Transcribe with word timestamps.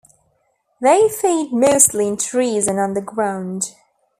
They 0.81 1.09
feed 1.09 1.53
mostly 1.53 2.07
in 2.07 2.17
trees 2.17 2.65
and 2.65 2.79
on 2.79 2.95
the 2.95 3.03
ground. 3.03 3.75